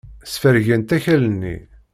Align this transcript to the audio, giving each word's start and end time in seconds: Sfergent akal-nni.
Sfergent 0.33 0.89
akal-nni. 0.97 1.55